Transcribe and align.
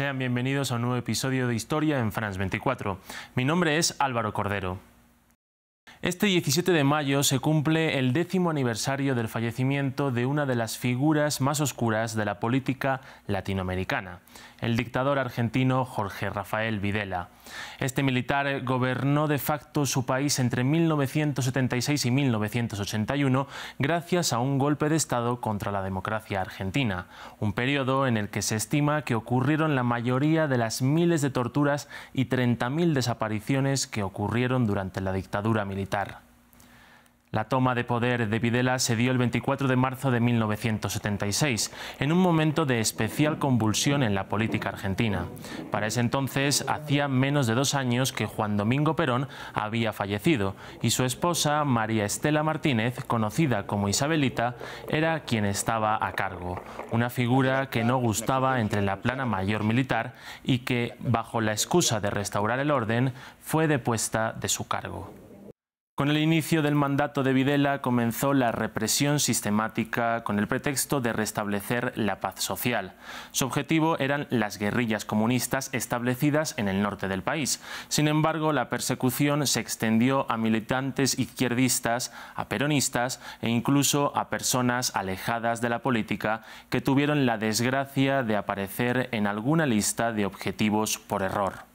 Sean 0.00 0.18
bienvenidos 0.18 0.72
a 0.72 0.76
un 0.76 0.80
nuevo 0.80 0.96
episodio 0.96 1.46
de 1.46 1.54
Historia 1.54 1.98
en 1.98 2.10
France 2.10 2.38
24. 2.38 2.98
Mi 3.34 3.44
nombre 3.44 3.76
es 3.76 3.96
Álvaro 3.98 4.32
Cordero. 4.32 4.78
Este 6.00 6.24
17 6.24 6.72
de 6.72 6.84
mayo 6.84 7.22
se 7.22 7.38
cumple 7.38 7.98
el 7.98 8.14
décimo 8.14 8.48
aniversario 8.48 9.14
del 9.14 9.28
fallecimiento 9.28 10.10
de 10.10 10.24
una 10.24 10.46
de 10.46 10.54
las 10.54 10.78
figuras 10.78 11.42
más 11.42 11.60
oscuras 11.60 12.16
de 12.16 12.24
la 12.24 12.40
política 12.40 13.02
latinoamericana, 13.26 14.20
el 14.62 14.78
dictador 14.78 15.18
argentino 15.18 15.84
Jorge 15.84 16.30
Rafael 16.30 16.80
Videla. 16.80 17.28
Este 17.78 18.02
militar 18.02 18.62
gobernó 18.62 19.28
de 19.28 19.38
facto 19.38 19.86
su 19.86 20.06
país 20.06 20.38
entre 20.38 20.64
1976 20.64 22.06
y 22.06 22.10
1981 22.10 23.46
gracias 23.78 24.32
a 24.32 24.38
un 24.38 24.58
golpe 24.58 24.88
de 24.88 24.96
Estado 24.96 25.40
contra 25.40 25.72
la 25.72 25.82
democracia 25.82 26.40
argentina, 26.40 27.06
un 27.38 27.52
periodo 27.52 28.06
en 28.06 28.16
el 28.16 28.28
que 28.28 28.42
se 28.42 28.56
estima 28.56 29.02
que 29.02 29.14
ocurrieron 29.14 29.74
la 29.74 29.82
mayoría 29.82 30.48
de 30.48 30.58
las 30.58 30.82
miles 30.82 31.22
de 31.22 31.30
torturas 31.30 31.88
y 32.12 32.26
30.000 32.26 32.92
desapariciones 32.92 33.86
que 33.86 34.02
ocurrieron 34.02 34.66
durante 34.66 35.00
la 35.00 35.12
dictadura 35.12 35.64
militar. 35.64 36.29
La 37.32 37.44
toma 37.44 37.76
de 37.76 37.84
poder 37.84 38.28
de 38.28 38.38
Videla 38.40 38.80
se 38.80 38.96
dio 38.96 39.12
el 39.12 39.18
24 39.18 39.68
de 39.68 39.76
marzo 39.76 40.10
de 40.10 40.18
1976, 40.18 41.70
en 42.00 42.10
un 42.10 42.18
momento 42.18 42.66
de 42.66 42.80
especial 42.80 43.38
convulsión 43.38 44.02
en 44.02 44.16
la 44.16 44.28
política 44.28 44.70
argentina. 44.70 45.26
Para 45.70 45.86
ese 45.86 46.00
entonces 46.00 46.64
hacía 46.66 47.06
menos 47.06 47.46
de 47.46 47.54
dos 47.54 47.74
años 47.74 48.12
que 48.12 48.26
Juan 48.26 48.56
Domingo 48.56 48.96
Perón 48.96 49.28
había 49.54 49.92
fallecido 49.92 50.56
y 50.82 50.90
su 50.90 51.04
esposa, 51.04 51.64
María 51.64 52.04
Estela 52.04 52.42
Martínez, 52.42 53.04
conocida 53.04 53.64
como 53.64 53.88
Isabelita, 53.88 54.56
era 54.88 55.20
quien 55.20 55.44
estaba 55.44 56.04
a 56.04 56.12
cargo. 56.14 56.60
Una 56.90 57.10
figura 57.10 57.70
que 57.70 57.84
no 57.84 57.98
gustaba 57.98 58.60
entre 58.60 58.82
la 58.82 59.02
plana 59.02 59.24
mayor 59.24 59.62
militar 59.62 60.14
y 60.42 60.58
que, 60.60 60.96
bajo 60.98 61.40
la 61.40 61.52
excusa 61.52 62.00
de 62.00 62.10
restaurar 62.10 62.58
el 62.58 62.72
orden, 62.72 63.12
fue 63.38 63.68
depuesta 63.68 64.32
de 64.32 64.48
su 64.48 64.66
cargo. 64.66 65.12
Con 66.00 66.08
el 66.08 66.16
inicio 66.16 66.62
del 66.62 66.74
mandato 66.74 67.22
de 67.22 67.34
Videla 67.34 67.82
comenzó 67.82 68.32
la 68.32 68.52
represión 68.52 69.20
sistemática 69.20 70.24
con 70.24 70.38
el 70.38 70.48
pretexto 70.48 71.02
de 71.02 71.12
restablecer 71.12 71.92
la 71.94 72.20
paz 72.20 72.42
social. 72.42 72.94
Su 73.32 73.44
objetivo 73.44 73.98
eran 73.98 74.26
las 74.30 74.56
guerrillas 74.56 75.04
comunistas 75.04 75.68
establecidas 75.74 76.54
en 76.56 76.68
el 76.68 76.80
norte 76.80 77.06
del 77.06 77.22
país. 77.22 77.60
Sin 77.88 78.08
embargo, 78.08 78.54
la 78.54 78.70
persecución 78.70 79.46
se 79.46 79.60
extendió 79.60 80.24
a 80.30 80.38
militantes 80.38 81.18
izquierdistas, 81.18 82.14
a 82.34 82.48
peronistas 82.48 83.20
e 83.42 83.50
incluso 83.50 84.16
a 84.16 84.30
personas 84.30 84.96
alejadas 84.96 85.60
de 85.60 85.68
la 85.68 85.80
política 85.80 86.44
que 86.70 86.80
tuvieron 86.80 87.26
la 87.26 87.36
desgracia 87.36 88.22
de 88.22 88.38
aparecer 88.38 89.10
en 89.12 89.26
alguna 89.26 89.66
lista 89.66 90.12
de 90.12 90.24
objetivos 90.24 90.96
por 90.96 91.20
error. 91.20 91.69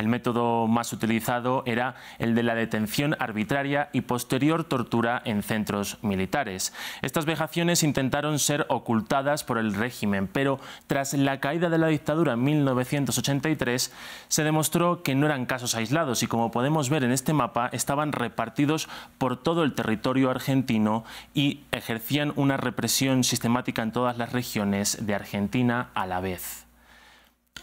El 0.00 0.08
método 0.08 0.66
más 0.66 0.94
utilizado 0.94 1.62
era 1.66 1.94
el 2.18 2.34
de 2.34 2.42
la 2.42 2.54
detención 2.54 3.14
arbitraria 3.18 3.90
y 3.92 4.00
posterior 4.00 4.64
tortura 4.64 5.20
en 5.26 5.42
centros 5.42 5.98
militares. 6.00 6.72
Estas 7.02 7.26
vejaciones 7.26 7.82
intentaron 7.82 8.38
ser 8.38 8.64
ocultadas 8.70 9.44
por 9.44 9.58
el 9.58 9.74
régimen, 9.74 10.26
pero 10.26 10.58
tras 10.86 11.12
la 11.12 11.38
caída 11.38 11.68
de 11.68 11.76
la 11.76 11.88
dictadura 11.88 12.32
en 12.32 12.42
1983 12.42 13.92
se 14.28 14.42
demostró 14.42 15.02
que 15.02 15.14
no 15.14 15.26
eran 15.26 15.44
casos 15.44 15.74
aislados 15.74 16.22
y 16.22 16.28
como 16.28 16.50
podemos 16.50 16.88
ver 16.88 17.04
en 17.04 17.12
este 17.12 17.34
mapa 17.34 17.68
estaban 17.70 18.12
repartidos 18.12 18.88
por 19.18 19.36
todo 19.36 19.64
el 19.64 19.74
territorio 19.74 20.30
argentino 20.30 21.04
y 21.34 21.64
ejercían 21.72 22.32
una 22.36 22.56
represión 22.56 23.22
sistemática 23.22 23.82
en 23.82 23.92
todas 23.92 24.16
las 24.16 24.32
regiones 24.32 25.04
de 25.04 25.14
Argentina 25.14 25.90
a 25.92 26.06
la 26.06 26.20
vez. 26.20 26.69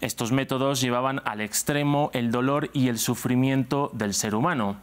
Estos 0.00 0.32
métodos 0.32 0.80
llevaban 0.80 1.20
al 1.24 1.40
extremo 1.40 2.10
el 2.14 2.30
dolor 2.30 2.70
y 2.72 2.88
el 2.88 2.98
sufrimiento 2.98 3.90
del 3.92 4.14
ser 4.14 4.34
humano. 4.34 4.76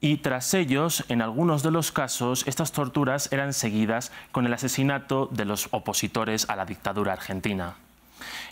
Y 0.00 0.18
tras 0.18 0.52
ellos, 0.54 1.04
en 1.08 1.22
algunos 1.22 1.62
de 1.62 1.70
los 1.70 1.92
casos, 1.92 2.46
estas 2.46 2.72
torturas 2.72 3.30
eran 3.32 3.52
seguidas 3.52 4.12
con 4.32 4.46
el 4.46 4.54
asesinato 4.54 5.28
de 5.32 5.44
los 5.44 5.68
opositores 5.70 6.48
a 6.48 6.56
la 6.56 6.66
dictadura 6.66 7.12
argentina. 7.12 7.76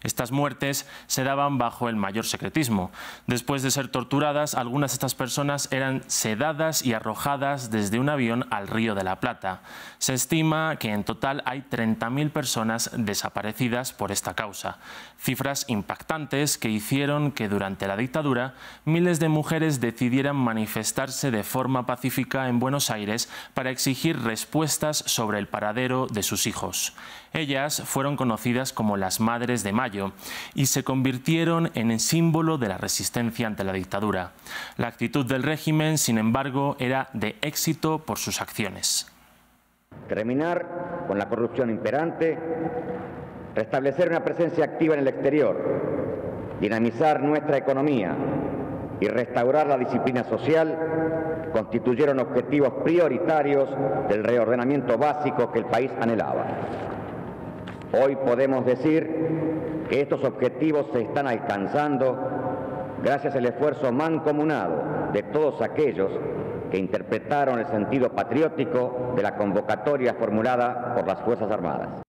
Estas 0.03 0.33
muertes 0.33 0.87
se 1.07 1.25
daban 1.25 1.59
bajo 1.59 1.89
el 1.89 1.97
mayor 1.97 2.27
secretismo. 2.27 2.91
Después 3.27 3.63
de 3.63 3.71
ser 3.71 3.89
torturadas, 3.89 4.55
algunas 4.55 4.93
de 4.93 4.95
estas 4.95 5.15
personas 5.15 5.69
eran 5.71 6.03
sedadas 6.07 6.85
y 6.85 6.95
arrojadas 6.95 7.71
desde 7.71 7.99
un 7.99 8.09
avión 8.09 8.47
al 8.51 8.69
Río 8.69 8.95
de 8.95 9.05
la 9.05 9.21
Plata. 9.21 9.63
Se 9.99 10.15
estima 10.15 10.77
que 10.77 10.91
en 10.91 11.05
total 11.05 11.43
hay 11.47 11.65
30.000 11.71 12.31
personas 12.31 12.91
desaparecidas 12.97 13.93
por 13.93 14.13
esta 14.13 14.35
causa. 14.35 14.79
Cifras 15.19 15.65
impactantes 15.69 16.59
que 16.59 16.69
hicieron 16.69 17.33
que 17.33 17.49
durante 17.49 17.87
la 17.87 17.97
dictadura 17.97 18.55
miles 18.85 19.21
de 19.21 19.29
mujeres 19.29 19.81
decidieran 19.81 20.37
manifestarse 20.37 21.31
de 21.31 21.43
forma 21.43 21.87
pacífica 21.87 22.49
en 22.49 22.59
Buenos 22.59 22.91
Aires 22.91 23.29
para 23.55 23.71
exigir 23.71 24.21
respuestas 24.23 24.99
sobre 25.07 25.39
el 25.39 25.49
paradero 25.49 26.07
de 26.11 26.23
sus 26.23 26.47
hijos. 26.47 26.95
Ellas 27.33 27.83
fueron 27.87 28.17
conocidas 28.17 28.73
como 28.73 28.97
las 28.97 29.21
Madres 29.21 29.52
de 29.63 29.73
Mayo 29.73 30.13
y 30.55 30.67
se 30.67 30.83
convirtieron 30.83 31.71
en 31.75 31.91
el 31.91 32.01
símbolo 32.01 32.57
de 32.57 32.69
la 32.69 32.79
resistencia 32.79 33.47
ante 33.47 33.65
la 33.65 33.75
dictadura. 33.75 34.33
La 34.79 34.89
actitud 34.89 35.27
del 35.27 35.43
régimen, 35.43 35.99
sin 35.99 36.17
embargo, 36.17 36.77
era 36.79 37.11
de 37.13 37.37
éxito 37.43 37.99
por 37.99 38.19
sus 38.19 38.41
acciones. 38.41 39.07
Terminar 40.09 41.05
con 41.07 41.19
la 41.19 41.29
corrupción 41.29 41.69
imperante, 41.69 42.39
restablecer 43.55 44.09
una 44.09 44.25
presencia 44.25 44.65
activa 44.65 44.95
en 44.95 45.01
el 45.01 45.09
exterior, 45.09 46.57
dinamizar 46.59 47.23
nuestra 47.23 47.59
economía 47.59 48.17
y 49.01 49.09
restaurar 49.09 49.67
la 49.67 49.77
disciplina 49.77 50.25
social 50.25 51.51
constituyeron 51.53 52.19
objetivos 52.19 52.73
prioritarios 52.83 53.69
del 54.09 54.25
reordenamiento 54.25 54.97
básico 54.97 55.53
que 55.53 55.59
el 55.59 55.67
país 55.67 55.91
anhelaba. 56.01 56.47
Hoy 57.93 58.17
podemos 58.17 58.65
decir 58.65 59.87
que 59.91 60.01
estos 60.01 60.25
objetivos 60.25 60.87
se 60.93 61.03
están 61.03 61.27
alcanzando 61.27 62.17
gracias 63.03 63.35
al 63.35 63.45
esfuerzo 63.45 63.93
mancomunado 63.93 65.11
de 65.13 65.23
todos 65.25 65.61
aquellos 65.61 66.11
que 66.71 66.79
interpretaron 66.79 67.59
el 67.59 67.67
sentido 67.67 68.11
patriótico 68.11 69.13
de 69.15 69.23
la 69.23 69.37
convocatoria 69.37 70.15
formulada 70.15 70.95
por 70.95 71.07
las 71.07 71.21
Fuerzas 71.21 71.51
Armadas. 71.51 72.03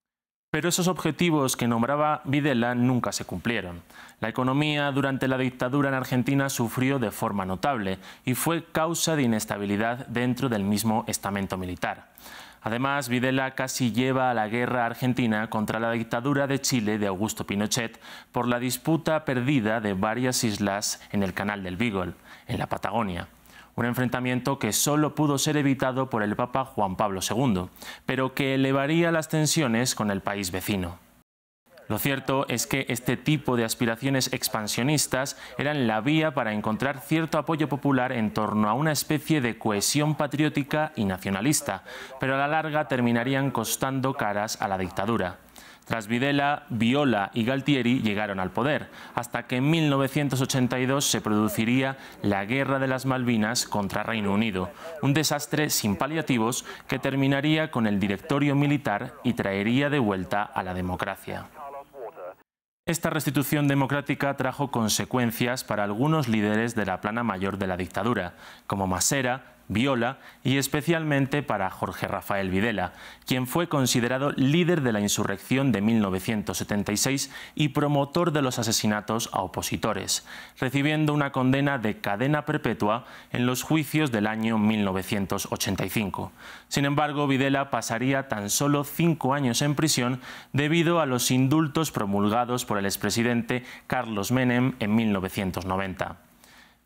Pero 0.51 0.69
esos 0.69 0.87
objetivos 0.87 1.57
que 1.57 1.67
nombraba 1.67 2.21
Videla 2.23 2.75
nunca 2.75 3.11
se 3.11 3.25
cumplieron. 3.25 3.81
La 4.21 4.29
economía 4.29 4.89
durante 4.91 5.27
la 5.27 5.37
dictadura 5.37 5.89
en 5.89 5.95
Argentina 5.95 6.47
sufrió 6.47 6.99
de 6.99 7.11
forma 7.11 7.43
notable 7.43 7.97
y 8.23 8.35
fue 8.35 8.63
causa 8.71 9.17
de 9.17 9.23
inestabilidad 9.23 10.07
dentro 10.07 10.47
del 10.47 10.63
mismo 10.63 11.03
estamento 11.07 11.57
militar. 11.57 12.13
Además, 12.63 13.09
Videla 13.09 13.55
casi 13.55 13.91
lleva 13.91 14.31
a 14.31 14.33
la 14.33 14.47
guerra 14.47 14.85
argentina 14.85 15.49
contra 15.49 15.81
la 15.81 15.91
dictadura 15.91 16.47
de 16.47 16.61
Chile 16.61 16.97
de 16.97 17.07
Augusto 17.07 17.45
Pinochet 17.45 17.99
por 18.31 18.47
la 18.47 18.57
disputa 18.57 19.25
perdida 19.25 19.81
de 19.81 19.93
varias 19.93 20.45
islas 20.45 21.01
en 21.11 21.23
el 21.23 21.33
Canal 21.33 21.61
del 21.61 21.75
Beagle, 21.75 22.13
en 22.47 22.59
la 22.59 22.67
Patagonia. 22.67 23.27
Un 23.75 23.85
enfrentamiento 23.85 24.59
que 24.59 24.71
solo 24.71 25.13
pudo 25.13 25.37
ser 25.37 25.57
evitado 25.57 26.09
por 26.09 26.23
el 26.23 26.37
Papa 26.37 26.63
Juan 26.63 26.95
Pablo 26.95 27.19
II, 27.27 27.65
pero 28.05 28.33
que 28.33 28.55
elevaría 28.55 29.11
las 29.11 29.27
tensiones 29.27 29.93
con 29.93 30.09
el 30.09 30.21
país 30.21 30.51
vecino. 30.51 30.99
Lo 31.89 31.99
cierto 31.99 32.45
es 32.47 32.65
que 32.65 32.85
este 32.89 33.17
tipo 33.17 33.57
de 33.57 33.65
aspiraciones 33.65 34.31
expansionistas 34.31 35.37
eran 35.57 35.87
la 35.87 36.01
vía 36.01 36.33
para 36.33 36.53
encontrar 36.53 37.01
cierto 37.01 37.37
apoyo 37.37 37.67
popular 37.67 38.11
en 38.11 38.33
torno 38.33 38.69
a 38.69 38.73
una 38.73 38.91
especie 38.91 39.41
de 39.41 39.57
cohesión 39.57 40.15
patriótica 40.15 40.93
y 40.95 41.05
nacionalista, 41.05 41.83
pero 42.19 42.35
a 42.35 42.37
la 42.37 42.47
larga 42.47 42.87
terminarían 42.87 43.51
costando 43.51 44.13
caras 44.13 44.61
a 44.61 44.67
la 44.67 44.77
dictadura. 44.77 45.37
Tras 45.85 46.07
Videla, 46.07 46.63
Viola 46.69 47.29
y 47.33 47.43
Galtieri 47.43 48.01
llegaron 48.01 48.39
al 48.39 48.51
poder, 48.51 48.89
hasta 49.15 49.47
que 49.47 49.57
en 49.57 49.69
1982 49.69 51.03
se 51.03 51.19
produciría 51.19 51.97
la 52.21 52.45
Guerra 52.45 52.79
de 52.79 52.87
las 52.87 53.05
Malvinas 53.05 53.67
contra 53.67 54.03
Reino 54.03 54.31
Unido, 54.31 54.71
un 55.01 55.13
desastre 55.13 55.69
sin 55.69 55.97
paliativos 55.97 56.63
que 56.87 56.99
terminaría 56.99 57.69
con 57.69 57.85
el 57.85 57.99
directorio 57.99 58.55
militar 58.55 59.15
y 59.25 59.33
traería 59.33 59.89
de 59.89 59.99
vuelta 59.99 60.43
a 60.43 60.63
la 60.63 60.73
democracia. 60.73 61.47
Esta 62.85 63.09
restitución 63.09 63.69
democrática 63.69 64.35
trajo 64.35 64.69
consecuencias 64.69 65.63
para 65.63 65.85
algunos 65.85 66.27
líderes 66.27 66.75
de 66.75 66.85
la 66.85 66.99
plana 66.99 67.23
mayor 67.23 67.57
de 67.57 67.65
la 67.65 67.77
dictadura, 67.77 68.33
como 68.67 68.87
Masera, 68.87 69.55
Viola 69.67 70.19
y 70.43 70.57
especialmente 70.57 71.43
para 71.43 71.69
Jorge 71.69 72.07
Rafael 72.07 72.49
Videla, 72.49 72.93
quien 73.25 73.47
fue 73.47 73.69
considerado 73.69 74.31
líder 74.31 74.81
de 74.81 74.91
la 74.91 74.99
insurrección 74.99 75.71
de 75.71 75.81
1976 75.81 77.31
y 77.55 77.69
promotor 77.69 78.31
de 78.31 78.41
los 78.41 78.59
asesinatos 78.59 79.29
a 79.31 79.41
opositores, 79.41 80.25
recibiendo 80.59 81.13
una 81.13 81.31
condena 81.31 81.77
de 81.77 81.99
cadena 81.99 82.45
perpetua 82.45 83.05
en 83.31 83.45
los 83.45 83.63
juicios 83.63 84.11
del 84.11 84.27
año 84.27 84.57
1985. 84.57 86.31
Sin 86.67 86.85
embargo, 86.85 87.27
Videla 87.27 87.69
pasaría 87.69 88.27
tan 88.27 88.49
solo 88.49 88.83
cinco 88.83 89.33
años 89.33 89.61
en 89.61 89.75
prisión 89.75 90.21
debido 90.51 90.99
a 90.99 91.05
los 91.05 91.31
indultos 91.31 91.91
promulgados 91.91 92.65
por 92.65 92.77
el 92.77 92.85
expresidente 92.85 93.63
Carlos 93.87 94.31
Menem 94.31 94.75
en 94.79 94.95
1990. 94.95 96.32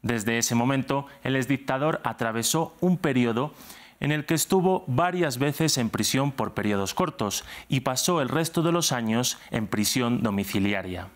Desde 0.02 0.38
ese 0.38 0.56
momento, 0.56 1.06
el 1.24 1.36
exdictador 1.36 2.02
atravesó 2.04 2.76
un 2.80 2.98
periodo 2.98 3.54
en 4.00 4.12
el 4.12 4.26
que 4.26 4.36
estuvo 4.36 4.84
varias 4.88 5.38
veces 5.40 5.78
en 5.78 5.90
prisión 5.90 6.32
por 6.32 6.54
periodos 6.54 6.94
cortos 6.94 7.44
y 7.68 7.80
pasó 7.82 8.22
el 8.22 8.30
resto 8.30 8.62
de 8.62 8.72
los 8.72 8.92
años 8.92 9.38
en 9.50 9.68
prisión 9.68 10.22
domiciliaria. 10.22 11.10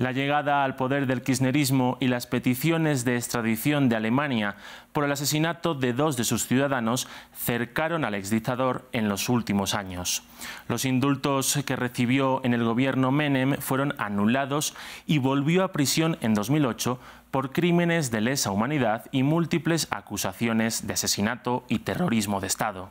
La 0.00 0.12
llegada 0.12 0.64
al 0.64 0.76
poder 0.76 1.06
del 1.06 1.20
kirchnerismo 1.20 1.98
y 2.00 2.08
las 2.08 2.26
peticiones 2.26 3.04
de 3.04 3.16
extradición 3.16 3.90
de 3.90 3.96
Alemania 3.96 4.56
por 4.94 5.04
el 5.04 5.12
asesinato 5.12 5.74
de 5.74 5.92
dos 5.92 6.16
de 6.16 6.24
sus 6.24 6.46
ciudadanos 6.46 7.06
cercaron 7.34 8.06
al 8.06 8.14
exdictador 8.14 8.88
en 8.92 9.10
los 9.10 9.28
últimos 9.28 9.74
años. 9.74 10.22
Los 10.68 10.86
indultos 10.86 11.60
que 11.66 11.76
recibió 11.76 12.40
en 12.44 12.54
el 12.54 12.64
gobierno 12.64 13.10
Menem 13.10 13.58
fueron 13.58 13.94
anulados 13.98 14.74
y 15.06 15.18
volvió 15.18 15.64
a 15.64 15.72
prisión 15.72 16.16
en 16.22 16.32
2008 16.32 16.98
por 17.30 17.52
crímenes 17.52 18.10
de 18.10 18.22
lesa 18.22 18.52
humanidad 18.52 19.04
y 19.12 19.22
múltiples 19.22 19.86
acusaciones 19.90 20.86
de 20.86 20.94
asesinato 20.94 21.64
y 21.68 21.80
terrorismo 21.80 22.40
de 22.40 22.46
Estado, 22.46 22.88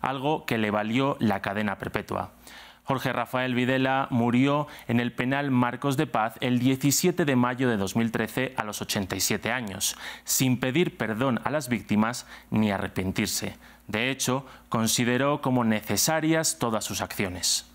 algo 0.00 0.46
que 0.46 0.58
le 0.58 0.70
valió 0.70 1.16
la 1.18 1.42
cadena 1.42 1.78
perpetua. 1.78 2.30
Jorge 2.84 3.12
Rafael 3.12 3.54
Videla 3.54 4.08
murió 4.10 4.66
en 4.88 4.98
el 4.98 5.12
penal 5.12 5.50
Marcos 5.50 5.96
de 5.96 6.06
Paz 6.06 6.34
el 6.40 6.58
17 6.58 7.24
de 7.24 7.36
mayo 7.36 7.68
de 7.68 7.76
2013 7.76 8.54
a 8.56 8.64
los 8.64 8.82
87 8.82 9.52
años, 9.52 9.96
sin 10.24 10.58
pedir 10.58 10.96
perdón 10.96 11.40
a 11.44 11.50
las 11.50 11.68
víctimas 11.68 12.26
ni 12.50 12.70
arrepentirse. 12.70 13.56
De 13.86 14.10
hecho, 14.10 14.46
consideró 14.68 15.40
como 15.40 15.64
necesarias 15.64 16.58
todas 16.58 16.84
sus 16.84 17.00
acciones. 17.00 17.66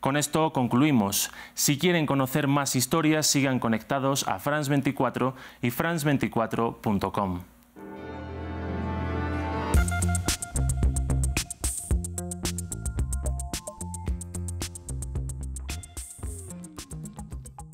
Con 0.00 0.16
esto 0.16 0.52
concluimos. 0.52 1.30
Si 1.54 1.78
quieren 1.78 2.06
conocer 2.06 2.46
más 2.46 2.76
historias, 2.76 3.26
sigan 3.26 3.58
conectados 3.58 4.26
a 4.28 4.38
France24 4.38 5.34
y 5.62 5.70
france24.com. 5.70 7.55